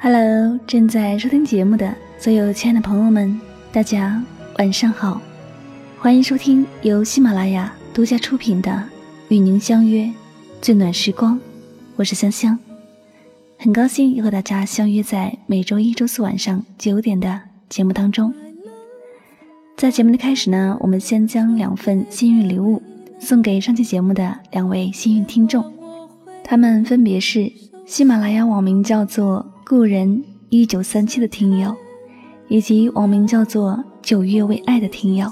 [0.00, 3.40] Hello，正在收听节目的所有亲爱的朋友们，
[3.72, 4.22] 大家
[4.56, 5.20] 晚上好，
[5.98, 8.70] 欢迎收听由喜马拉雅独家出品的
[9.26, 10.08] 《与您相约
[10.62, 11.34] 最暖时光》，
[11.96, 12.56] 我是香香，
[13.58, 18.32] 很高兴又和大家相约在每周一、周四晚上九点的节目当中。
[19.76, 22.80] 在节目的开始呢，我们先将两份幸运礼物
[23.18, 25.64] 送给上期节目的两位幸运听众，
[26.44, 27.50] 他们分别是
[27.84, 29.44] 喜马拉雅网名叫做。
[29.68, 31.76] 故人一九三七的听友，
[32.48, 35.30] 以及网名叫做九月为爱的听友，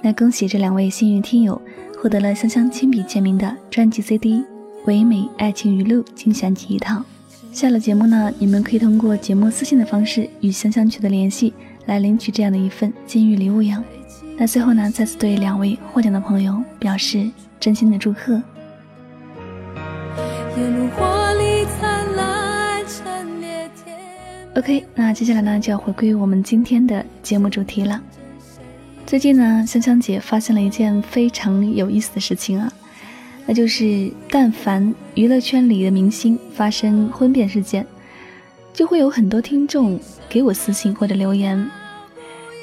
[0.00, 1.62] 那恭喜这两位幸运听友
[1.96, 4.38] 获得了香香亲笔签名的专辑 CD
[4.86, 7.04] 《唯美爱情语录精选集》一套。
[7.52, 11.54] 下了节目呢，你们可以通过节目私信的方式与香香取得联系，
[11.86, 13.80] 来领取这样的一份金玉礼物哟。
[14.36, 18.42] 那最后呢，再次对两位获奖的朋友表示真心的祝贺。
[24.62, 28.00] OK，那接下来呢就要回归我们今天的节目主题了。
[29.04, 32.72] 最近呢，香香姐发现了一件非常有意思的事情啊，
[33.44, 37.84] 那就是但凡娱乐圈里的明星发生婚变事件，
[38.72, 41.68] 就会有很多听众给我私信或者留言。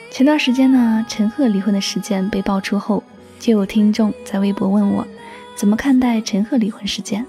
[0.09, 3.03] 前段时间呢，陈赫离婚的事件被爆出后，
[3.41, 5.05] 就有听众在微博问我
[5.53, 7.25] 怎么看待陈赫离婚事件。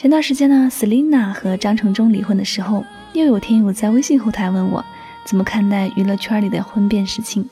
[0.00, 4.84] 前段时间呢，Selina 和张承忠离婚的时候，又有听友在微信后台问我
[5.24, 7.44] 怎么看待娱乐圈里的婚变事情。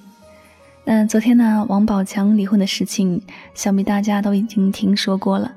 [0.84, 3.20] 那昨天呢，王宝强离婚的事情，
[3.52, 5.52] 想必大家都已经听说过了。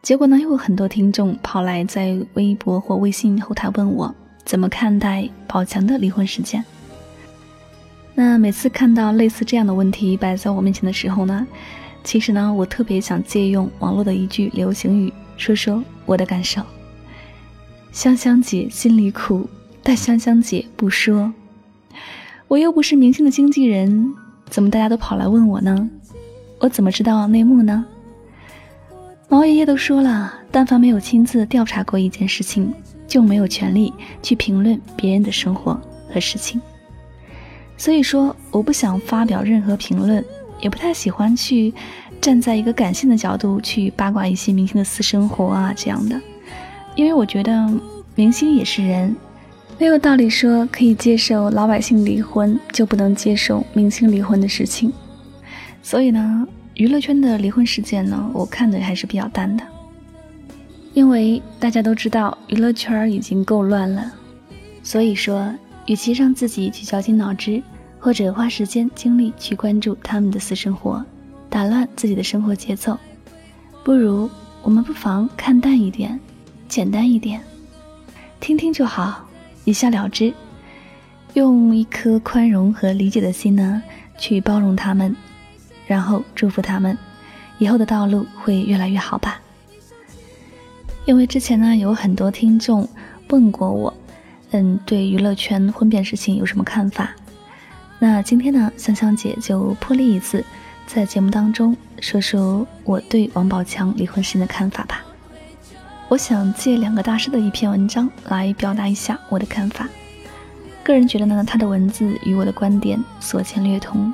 [0.00, 6.64] 结果呢，又有很多听众跑来在微博或微信后台问我怎么看待宝强的离婚事件。
[8.14, 11.46] 那每次看到类似这样的问题摆在我面前的时候呢，
[12.02, 15.12] 其实呢，我特别想借用网络的一句流行语。
[15.42, 16.62] 说说我的感受。
[17.90, 19.50] 香香姐心里苦，
[19.82, 21.32] 但香香姐不说。
[22.46, 24.14] 我又不是明星的经纪人，
[24.48, 25.90] 怎么大家都跑来问我呢？
[26.60, 27.84] 我怎么知道内幕呢？
[29.28, 32.72] 毛爷爷都说了，但凡没有亲自调查过一件事情，
[33.08, 33.92] 就没有权利
[34.22, 36.60] 去评论别人的生活和事情。
[37.76, 40.24] 所以说，我不想发表任何评论，
[40.60, 41.74] 也不太喜欢去。
[42.22, 46.18] 站在一个感性的角度去八卦一些明星的私生活啊，这样的，
[46.94, 47.68] 因为我觉得
[48.14, 49.14] 明星也是人，
[49.76, 54.92] 没有道理说可以接受老百姓离婚就不能接受明星离婚的事情。
[55.82, 59.64] 所以呢，娱乐圈的离婚事件呢，我看的还是比较淡的，
[60.94, 64.12] 因为大家都知道娱乐圈已经够乱了，
[64.84, 65.52] 所以说，
[65.86, 67.60] 与其让自己去绞尽脑汁，
[67.98, 71.04] 或者花时间精力去关注他们的私生活。
[71.52, 72.98] 打乱自己的生活节奏，
[73.84, 74.30] 不如
[74.62, 76.18] 我们不妨看淡一点，
[76.66, 77.42] 简单一点，
[78.40, 79.28] 听听就好，
[79.66, 80.32] 一笑了之，
[81.34, 83.82] 用一颗宽容和理解的心呢，
[84.16, 85.14] 去包容他们，
[85.86, 86.96] 然后祝福他们，
[87.58, 89.38] 以后的道路会越来越好吧。
[91.04, 92.88] 因为之前呢，有很多听众
[93.28, 93.92] 问过我，
[94.52, 97.10] 嗯，对娱乐圈婚变事情有什么看法？
[97.98, 100.42] 那今天呢，香香姐就破例一次。
[100.86, 105.02] 在节目当中说说我对王宝强离婚事的看法吧。
[106.08, 109.88] 我想借两个大师的一篇文章来表达一下我的看法。
[110.84, 114.12] 个人觉得呢，他的文字与我的观点所见略同。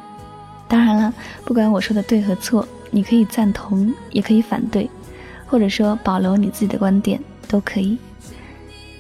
[0.69, 1.13] 当然了，
[1.45, 4.89] 不管我说的对和错，你可以赞同，也可以反对，
[5.47, 7.19] 或者说保留你自己的观点
[7.49, 7.99] 都可以。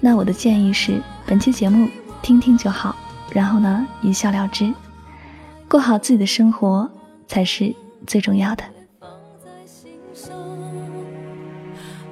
[0.00, 1.88] 那我的建议是，本期节目
[2.22, 2.96] 听听就好，
[3.30, 4.72] 然后呢一笑了之，
[5.68, 6.90] 过好自己的生活。
[7.28, 7.72] 才是
[8.06, 8.64] 最重要的。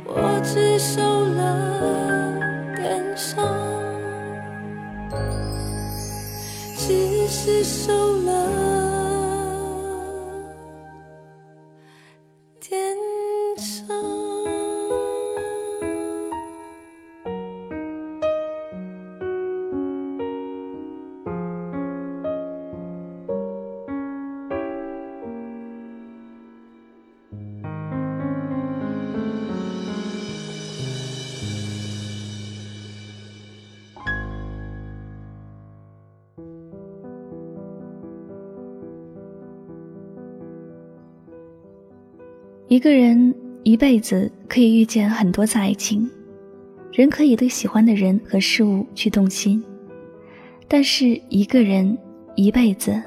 [0.04, 2.38] 我只受了
[2.76, 3.44] 感伤，
[6.76, 8.85] 只是受了。
[42.68, 43.32] 一个人
[43.62, 46.10] 一辈子可以遇见很多次爱情，
[46.92, 49.62] 人可以对喜欢的人和事物去动心，
[50.66, 51.96] 但是一个人
[52.34, 53.00] 一辈子，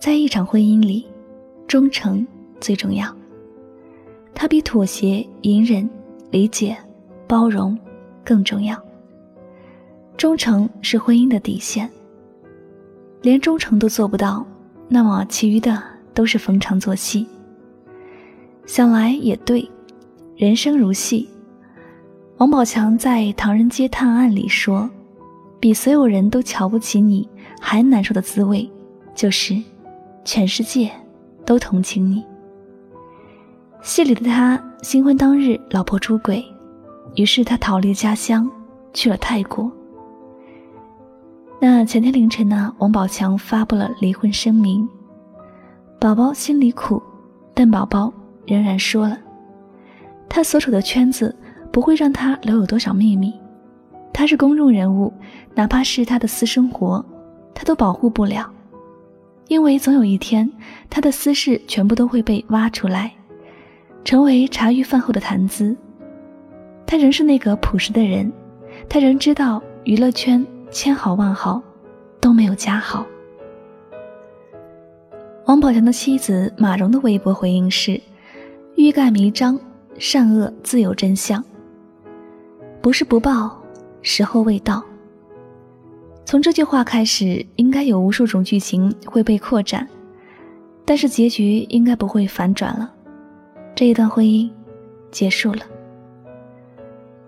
[0.00, 1.06] 在一场婚姻里，
[1.68, 2.26] 忠诚
[2.60, 3.06] 最重要。
[4.34, 5.88] 它比妥协、隐忍、
[6.32, 6.76] 理解、
[7.28, 7.78] 包容
[8.24, 8.76] 更重要。
[10.16, 11.88] 忠诚是婚姻的底线。
[13.22, 14.44] 连忠诚都做不到，
[14.88, 15.80] 那么其余的
[16.12, 17.24] 都是逢场作戏。
[18.66, 19.70] 想来也对，
[20.36, 21.28] 人生如戏。
[22.38, 24.90] 王宝强在《唐人街探案》里说
[25.60, 27.28] ：“比所有人都瞧不起你
[27.60, 28.68] 还难受的滋味，
[29.14, 29.54] 就是
[30.24, 30.90] 全世界
[31.44, 32.24] 都同情你。”
[33.82, 36.44] 戏里的他新婚当日，老婆出轨，
[37.16, 38.50] 于是他逃离家乡，
[38.92, 39.70] 去了泰国。
[41.60, 44.88] 那前天凌晨呢，王宝强发布了离婚声明，
[46.00, 47.00] 宝宝心里苦，
[47.54, 48.12] 但宝宝
[48.46, 49.18] 仍然说了，
[50.28, 51.34] 他所处的圈子。
[51.74, 53.34] 不会让他留有多少秘密。
[54.12, 55.12] 他是公众人物，
[55.56, 57.04] 哪怕是他的私生活，
[57.52, 58.48] 他都保护不了，
[59.48, 60.48] 因为总有一天，
[60.88, 63.12] 他的私事全部都会被挖出来，
[64.04, 65.76] 成为茶余饭后的谈资。
[66.86, 68.32] 他仍是那个朴实的人，
[68.88, 71.60] 他仍知道娱乐圈千好万好，
[72.20, 73.04] 都没有家好。
[75.46, 78.00] 王宝强的妻子马蓉的微博回应是
[78.84, 79.58] ：“欲盖弥彰，
[79.98, 81.42] 善恶自有真相。”
[82.82, 83.58] 不是不报，
[84.02, 84.84] 时候未到。
[86.26, 89.88] 从这句话开始，应该有无数种剧情会被扩展，
[90.84, 92.92] 但是结局应该不会反转了。
[93.74, 94.50] 这一段婚姻
[95.10, 95.62] 结束了。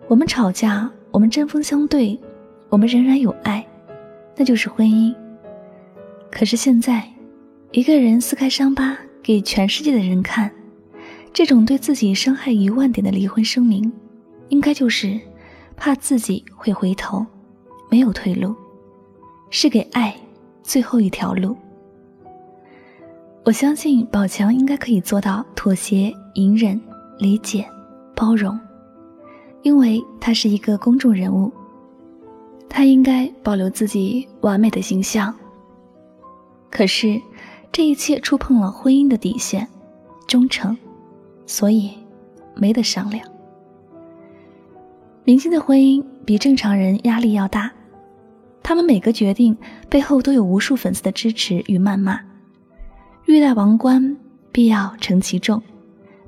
[0.08, 2.20] 我们吵架，我们针锋相对，
[2.69, 3.67] 我们仍然有爱，
[4.37, 5.14] 那就是婚姻。
[6.31, 7.08] 可是现在，
[7.70, 10.50] 一个人撕开伤疤给全世界的人看，
[11.36, 13.92] 这种对自己伤害一万点的离婚声明，
[14.48, 15.20] 应该就是。
[15.76, 17.26] 怕自己会回头，
[17.90, 18.54] 没有退路，
[19.50, 20.16] 是给爱
[20.62, 21.54] 最后一条路。
[23.44, 26.80] 我相信宝强应该可以做到妥协、隐忍、
[27.18, 27.62] 理解、
[28.14, 28.58] 包容，
[29.60, 31.52] 因为他是一个公众人物，
[32.70, 35.34] 他应该保留自己完美的形象。
[36.70, 37.20] 可是，
[37.70, 39.68] 这一切触碰了婚姻的底线，
[40.26, 40.74] 忠诚，
[41.46, 41.90] 所以
[42.54, 43.26] 没得商量。
[45.25, 47.72] 明星的婚姻比正常人压力要大，
[48.62, 49.56] 他们每个决定
[49.88, 52.20] 背后都有无数粉丝的支持与谩骂。
[53.25, 54.16] 欲戴王冠，
[54.52, 55.60] 必要承其重，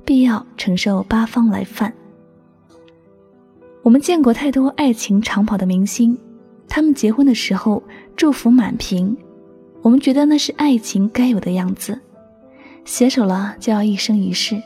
[0.03, 1.93] 必要承受八方来犯。
[3.81, 6.17] 我们见过太多爱情长跑的明星，
[6.67, 7.81] 他们结婚的时候
[8.17, 9.15] 祝福满屏，
[9.81, 11.97] 我们觉得那是爱情该有的样子，
[12.83, 14.61] 携手了就要一生一世，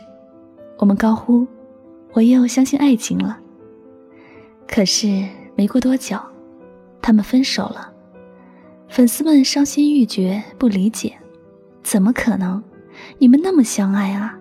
[0.84, 1.48] 我们高呼
[2.12, 3.40] ：“我又相信爱情了。”
[4.68, 5.24] 可是
[5.56, 6.20] 没过多久，
[7.02, 7.90] 他们分手了，
[8.90, 11.18] 粉丝们伤心欲绝，不理解，
[11.84, 12.62] 怎么可能？
[13.18, 14.38] 你们那么相爱啊，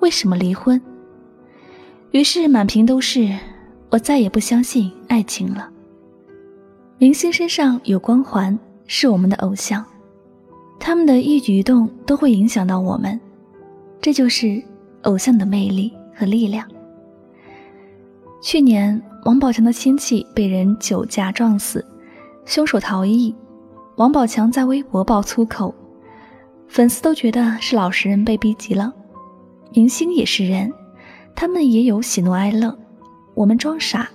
[0.00, 0.82] 为什么离婚？
[2.10, 3.32] 于是满屏都是
[3.90, 5.70] 我再也不相信爱情了。
[6.98, 8.58] 明星身上有光环，
[8.88, 9.86] 是我们的偶像，
[10.80, 13.20] 他们的一举一动都会影响到我们，
[14.00, 14.60] 这就是
[15.06, 16.64] 偶像的魅力和力量。
[18.40, 19.02] 去年。
[19.24, 21.84] 王宝强的亲戚被人酒驾撞死，
[22.44, 23.34] 凶手逃逸。
[23.96, 25.74] 王宝强在微博爆粗口，
[26.68, 28.94] 粉丝都觉得是老实人被逼急了。
[29.72, 30.72] 明星也是人，
[31.34, 32.78] 他们也有喜怒哀乐。
[33.34, 34.08] 我们装傻，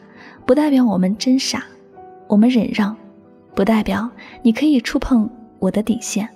[0.45, 1.59] 不代表我们真傻；
[2.29, 2.95] 我们忍让，
[3.53, 4.09] 不代表
[4.41, 5.29] 你可以触碰
[5.59, 6.29] 我的底线。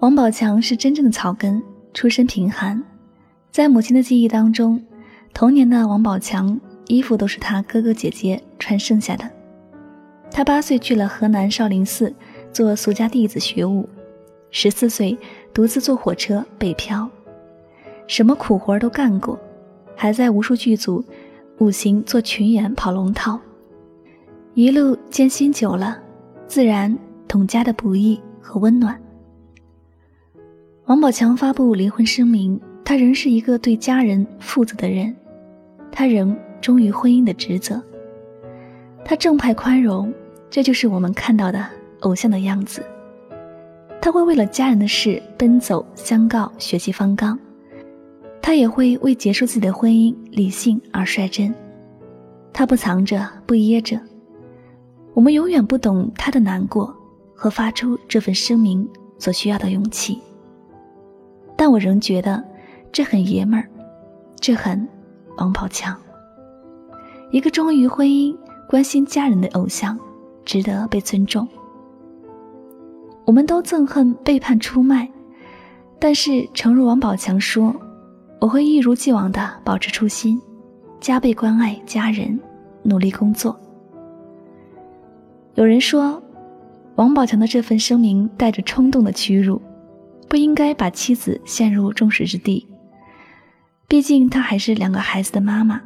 [0.00, 1.62] 王宝强是真正的草根，
[1.94, 2.82] 出身贫寒，
[3.50, 4.82] 在母亲的记忆当中。
[5.34, 9.28] 童年的王宝强，衣服都是他哥哥姐姐穿剩下的。
[10.30, 12.12] 他八岁去了河南少林寺
[12.52, 13.88] 做俗家弟子学武，
[14.50, 15.16] 十四岁
[15.54, 17.08] 独自坐火车北漂，
[18.06, 19.38] 什么苦活都干过，
[19.94, 21.04] 还在无数剧组
[21.58, 23.38] 五行做群演跑龙套。
[24.54, 25.98] 一路艰辛久了，
[26.48, 26.96] 自然
[27.28, 29.00] 懂家的不易和温暖。
[30.88, 32.58] 王宝强发布离婚声明。
[32.82, 35.14] 他仍是一个对家人负责的人，
[35.92, 37.82] 他仍忠于婚姻的职责。
[39.04, 40.10] 他正派宽容，
[40.48, 41.62] 这就是我们看到的
[42.00, 42.82] 偶像的样子。
[44.00, 47.36] 他会为了家人的事奔走相告，血气方刚；
[48.40, 51.54] 他也会为结束自己的婚姻理性而率真。
[52.54, 54.00] 他不藏着，不掖着。
[55.12, 56.96] 我们永远不懂他的难过
[57.34, 60.18] 和发出这份声明所需要的勇气，
[61.58, 62.42] 但我仍觉得。
[62.90, 63.68] 这很爷们儿，
[64.40, 64.88] 这很
[65.36, 65.94] 王宝强。
[67.30, 68.34] 一个忠于婚姻、
[68.66, 69.96] 关心家人的偶像，
[70.42, 71.46] 值得被尊重。
[73.26, 75.06] 我们都憎恨背叛出卖，
[75.98, 77.76] 但是诚如王宝强说
[78.40, 80.40] ：“我会一如既往的保持初心，
[80.98, 82.40] 加倍关爱家人，
[82.82, 83.54] 努力工作。”
[85.56, 86.20] 有人说，
[86.94, 89.60] 王宝强的这份声明带着冲动的屈辱，
[90.28, 92.66] 不应该把妻子陷入众矢之的。
[93.88, 95.80] 毕竟她还是两个孩子的妈妈。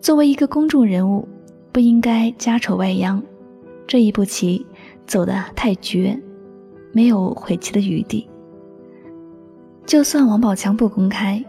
[0.00, 1.26] 作为一个公众人物，
[1.72, 3.22] 不应该家丑外扬，
[3.86, 4.66] 这一步棋
[5.06, 6.20] 走得太绝，
[6.92, 8.28] 没有悔棋的余地。
[9.86, 11.44] 就算王宝强不公开，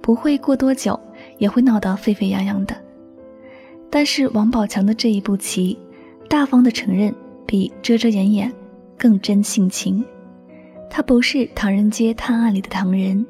[0.00, 0.98] 不会过多久
[1.36, 2.74] 也会闹得沸沸扬扬的。
[3.90, 5.78] 但是王宝强的这一步棋，
[6.28, 7.14] 大方的承认
[7.46, 8.52] 比遮遮掩掩
[8.96, 10.02] 更真性情。
[10.88, 13.24] 他不是唐人街探案里的唐人，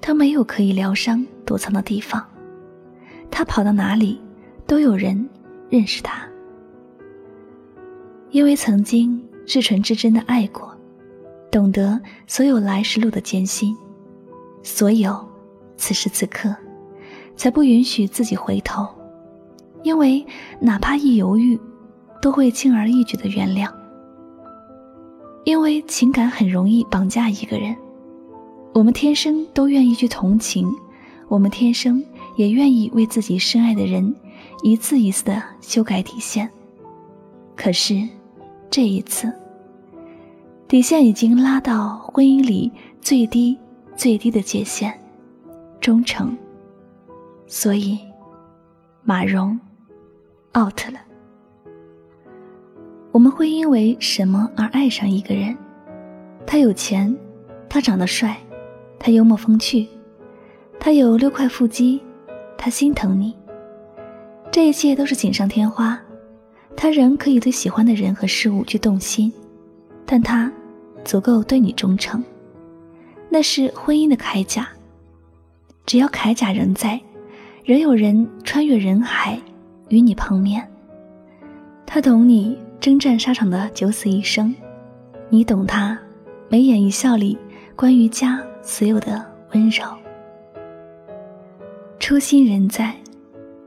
[0.00, 2.24] 他没有可以疗伤躲藏的地方，
[3.30, 4.20] 他跑到哪里
[4.66, 5.28] 都有人
[5.68, 6.26] 认识他。
[8.30, 10.72] 因为曾经至纯至真的爱过，
[11.50, 13.74] 懂得所有来时路的艰辛。
[14.62, 15.26] 所有，
[15.76, 16.54] 此时此刻，
[17.36, 18.86] 才不允许自己回头，
[19.82, 20.24] 因为
[20.60, 21.58] 哪怕一犹豫，
[22.20, 23.72] 都会轻而易举的原谅。
[25.48, 27.74] 因为情感很容易绑架一个人，
[28.74, 30.70] 我们天生都愿意去同情，
[31.26, 32.04] 我们天生
[32.36, 34.14] 也愿意为自己深爱的人
[34.62, 36.46] 一次一次的修改底线。
[37.56, 38.06] 可是，
[38.68, 39.32] 这一次，
[40.68, 43.56] 底线已经拉到婚姻里最低。
[43.96, 44.92] 最低的界限，
[45.80, 46.36] 忠诚。
[47.46, 47.98] 所以，
[49.02, 49.58] 马蓉
[50.54, 51.07] out 了。
[53.10, 55.56] 我们会因为什么而爱上一个人？
[56.46, 57.14] 他有钱，
[57.68, 58.36] 他长得帅，
[58.98, 59.86] 他幽默风趣，
[60.78, 62.00] 他有六块腹肌，
[62.56, 63.34] 他心疼你。
[64.50, 66.00] 这一切都是锦上添花。
[66.76, 69.32] 他仍可以对喜欢的人和事物去动心，
[70.06, 70.52] 但他
[71.04, 72.22] 足够对你忠诚。
[73.28, 74.68] 那是婚姻的铠甲，
[75.84, 77.00] 只要铠甲仍在，
[77.64, 79.40] 仍有人穿越人海
[79.88, 80.66] 与你碰面。
[81.84, 84.54] 他懂你征战沙场的九死一生，
[85.28, 85.98] 你懂他
[86.48, 87.36] 眉眼一笑里
[87.74, 89.84] 关于家所有的温柔。
[91.98, 92.94] 初心仍在，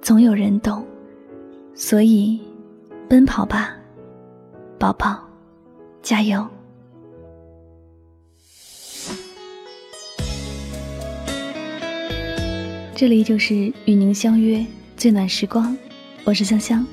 [0.01, 0.85] 总有人懂，
[1.75, 2.39] 所以
[3.09, 3.75] 奔跑吧，
[4.79, 5.19] 宝宝，
[6.01, 6.47] 加油！
[12.95, 14.65] 这里就是与您相约
[14.95, 15.77] 最暖时光，
[16.23, 16.87] 我是香香。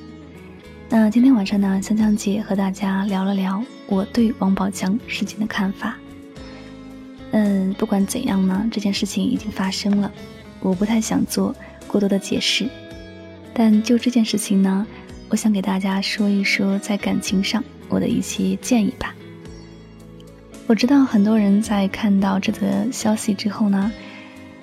[0.91, 5.95] 那今天晚上呢，香香姐和大家聊了聊我对王宝强事情的看法。
[7.29, 10.11] 嗯，不管怎样呢，这件事情已经发生了，
[10.59, 11.55] 我不太想做
[11.85, 12.67] 过多的解释。
[13.53, 14.87] 但就这件事情呢，
[15.29, 19.13] 我想给大家说一说在感情上我的一些建议吧。
[20.65, 23.91] 我知道很多人在看到这则消息之后呢。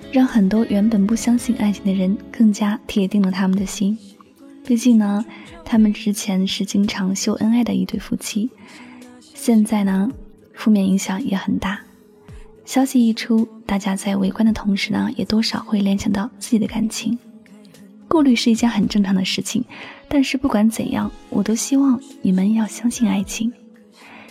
[0.09, 3.97] 让很多原本不相信爱情的人更加铁定了他们的心。
[4.67, 5.23] 毕竟呢，
[5.63, 8.49] 他们之前是经常秀恩爱的一对夫妻，
[9.33, 10.11] 现在呢，
[10.53, 11.79] 负面影响也很大。
[12.65, 17.17] 消息一出，大家在围观的同时呢，也多少会联想到自己的感情。
[18.09, 19.63] 顾虑是一件很正常的事情，
[20.09, 23.49] 但是不管怎样，我都希望你们要相信爱情，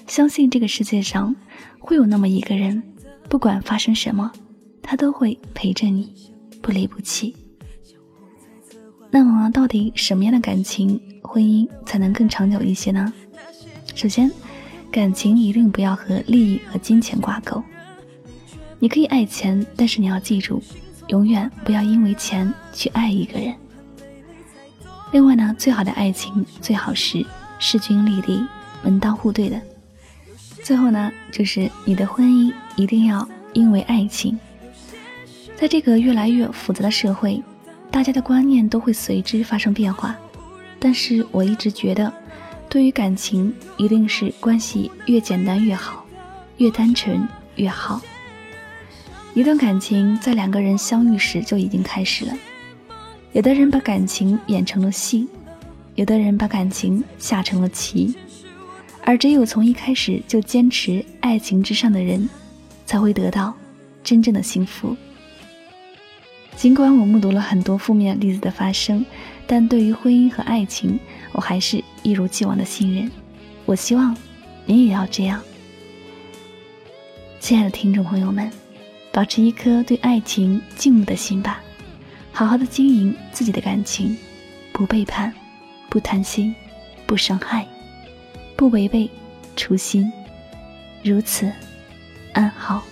[0.07, 1.35] 相信这个世界上
[1.79, 2.83] 会有那么一个人，
[3.31, 4.31] 不管发生什么。
[4.83, 6.13] 他都会陪着你，
[6.61, 7.35] 不离不弃。
[9.11, 13.13] 那么，到底什么样的感情、婚姻才能更长久一些呢？
[13.95, 14.31] 首先，
[14.91, 17.63] 感情一定不要和利益和金钱挂钩。
[18.79, 20.63] 你可以爱钱，但是你要记住，
[21.09, 23.55] 永远不要因为钱去爱一个人。
[25.13, 27.25] 另外呢，最好的爱情最好是
[27.59, 28.45] 势均力敌、
[28.83, 29.59] 门当户对的。
[30.63, 34.39] 最后呢，就是你的婚姻一定要因为爱情。
[35.57, 37.43] 在这个越来越复杂的社会，
[37.97, 40.15] 大家的观念都会随之发生变化。
[40.79, 42.13] 但是我一直觉得，
[42.69, 46.05] 对于感情，一定是关系越简单越好，
[46.59, 48.03] 越单纯越好。
[49.33, 52.35] 一段感情在两个人相遇时就已经开始了。
[53.33, 55.27] 有的人把感情演成了戏，
[55.95, 58.15] 有的人把感情下成了棋，
[59.07, 62.29] 而只有从一开始就坚持爱情之上的人，
[62.85, 63.55] 才会得到
[64.05, 64.95] 真正的幸福。
[66.57, 69.05] 尽管我目睹了很多负面例子的发生，
[69.47, 70.99] 但对于婚姻和爱情，
[71.33, 73.11] 我还是一如既往的信任。
[73.67, 74.17] 我希望
[74.65, 75.41] 你也要这样，
[77.39, 78.51] 亲爱的听众朋友们，
[79.13, 81.61] 保持一颗对爱情敬慕的心吧，
[82.33, 84.17] 好好的经营自己的感情，
[84.73, 85.33] 不背叛，
[85.91, 86.55] 不贪心，
[87.05, 87.67] 不伤害，
[88.57, 89.11] 不违背
[89.57, 90.11] 初心，
[91.03, 91.53] 如此
[92.33, 92.83] 安好。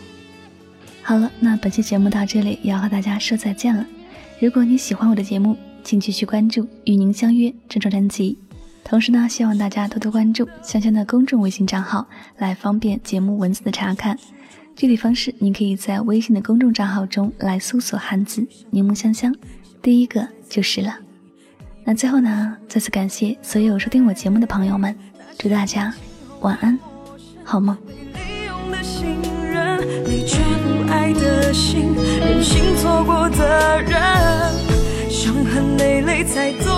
[1.07, 3.87] 好了，那本期节目到这里也要和大家说再见了。
[4.41, 8.39] 如果你喜欢我的节目，请继续关注《与您相约》这张专辑。
[8.83, 12.09] 同时呢，希望大家多多关注香香的公众微信账号，
[12.39, 14.19] 来方便节目文字的查看。
[14.75, 19.35] 具体方式，您可以在微信的公众账号中来搜索汉字“柠檬香香”，
[19.83, 20.99] 第一个就是了。
[21.85, 24.97] 那最后呢，再次感谢所有收听我节目的朋友们，
[25.39, 25.95] 祝大家
[26.41, 26.79] 晚安，
[27.45, 27.77] 好梦。
[31.05, 33.93] 爱的心，任性错过的人，
[35.11, 36.73] 伤痕累累才懂，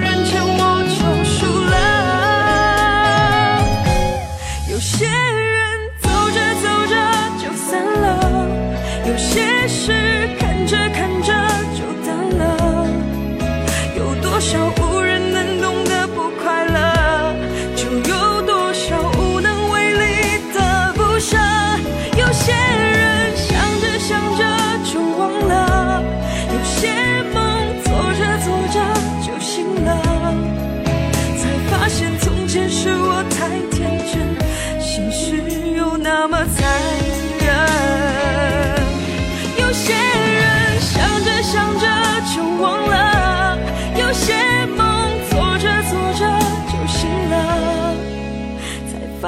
[0.00, 1.76] 人劝我就输了。
[4.70, 5.10] 有些人
[5.98, 6.94] 走着走着
[7.42, 8.06] 就散了，
[9.08, 9.90] 有些事
[10.38, 11.34] 看着看着。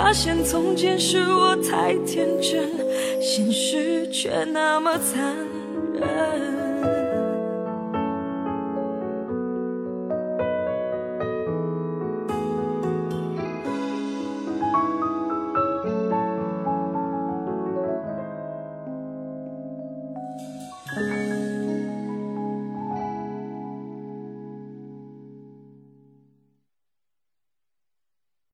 [0.00, 2.71] 发现从前是我太天真，
[3.21, 5.35] 现实却那么残
[5.93, 6.57] 忍。